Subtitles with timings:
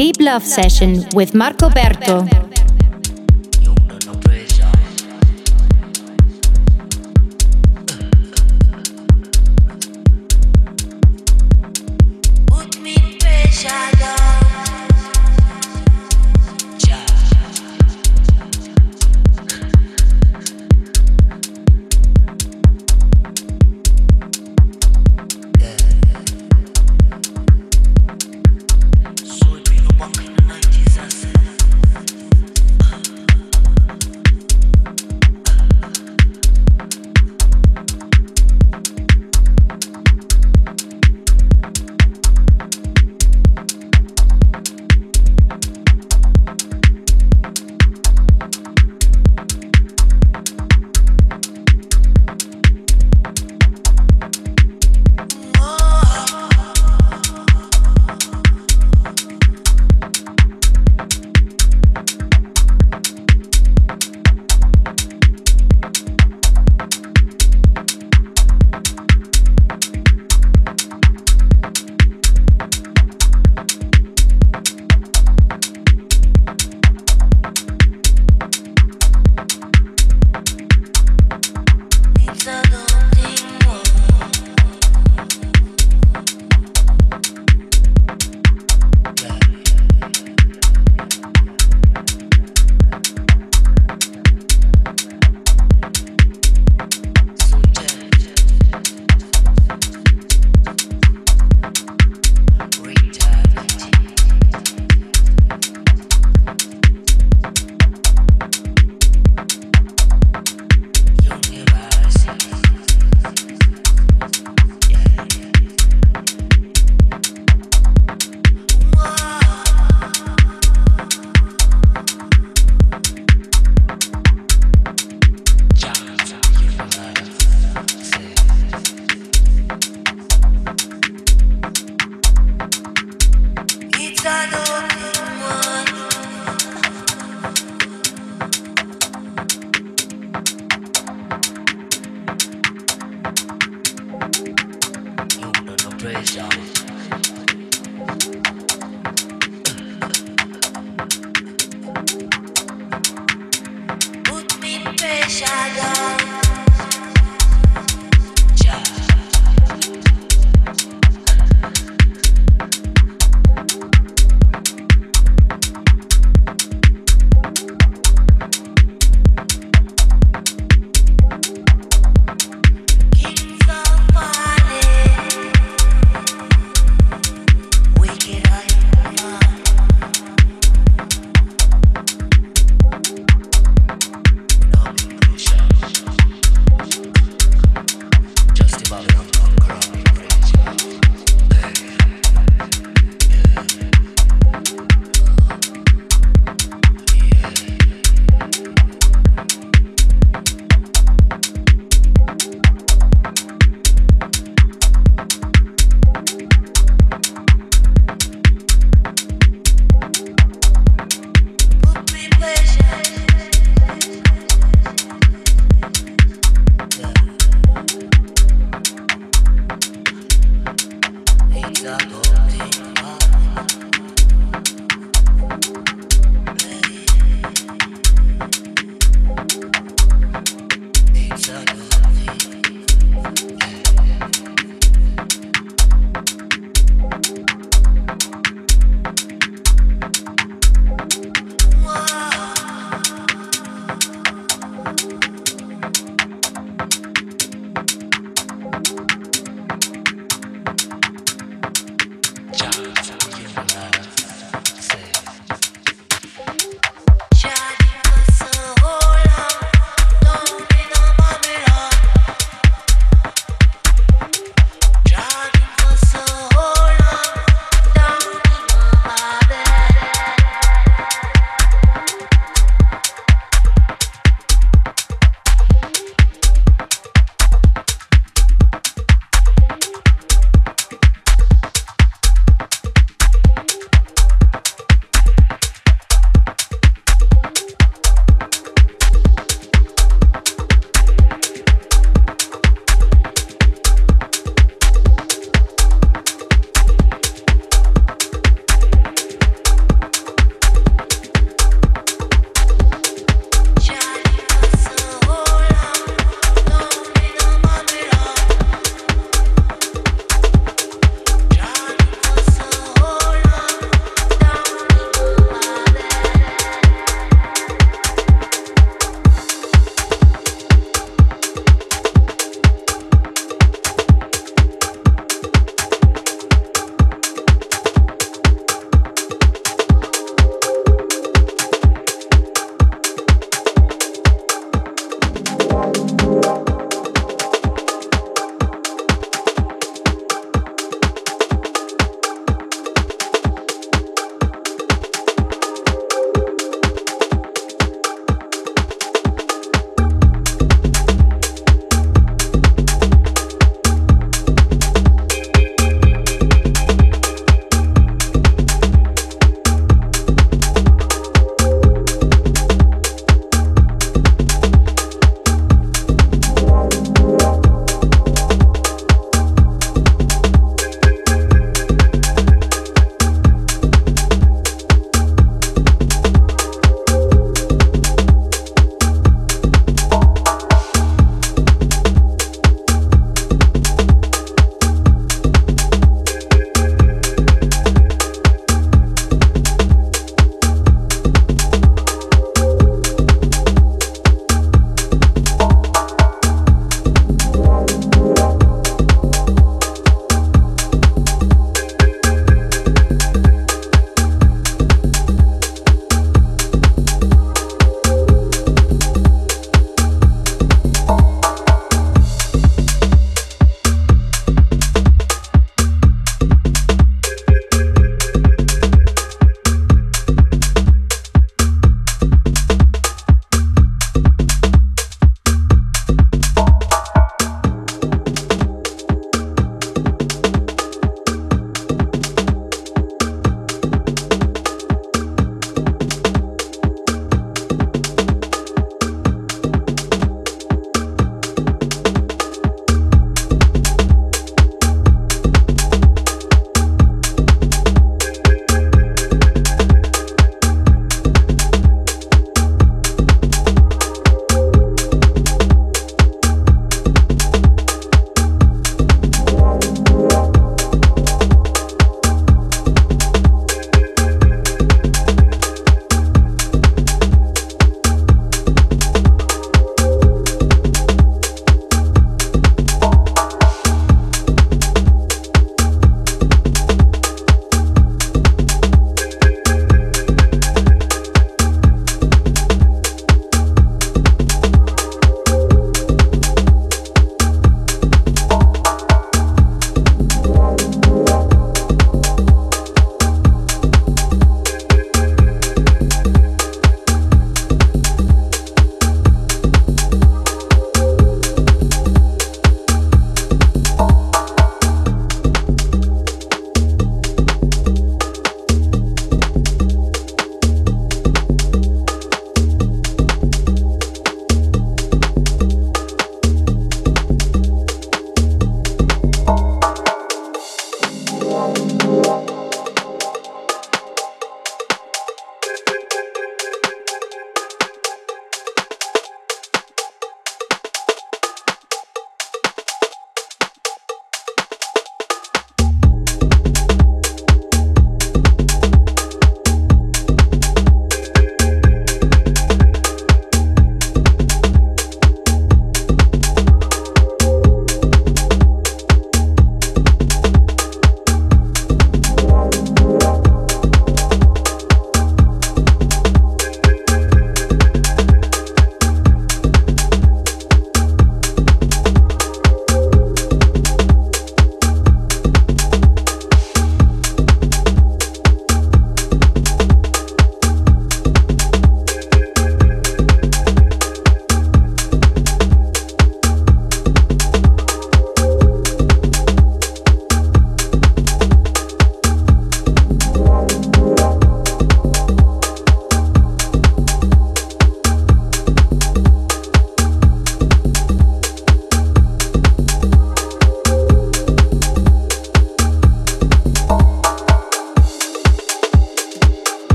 [0.00, 2.39] Deep Love Session with Marco Berto.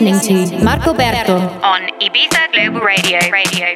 [0.00, 3.18] Listening to Marco Berto on Ibiza Global Radio.
[3.30, 3.75] Radio.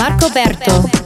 [0.00, 0.99] Marco Berto.